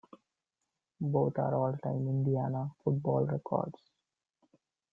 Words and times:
Both 0.99 1.37
are 1.37 1.53
all-time 1.53 2.07
Indiana 2.07 2.71
football 2.83 3.23
records. 3.27 3.79